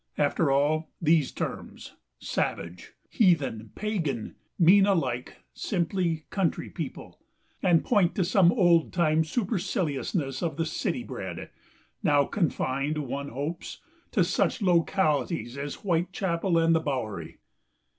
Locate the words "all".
0.49-0.89